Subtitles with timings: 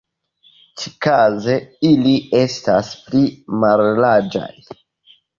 [0.83, 1.57] Ĉikaze,
[1.89, 3.21] ili estas pli
[3.65, 4.49] mallarĝaj.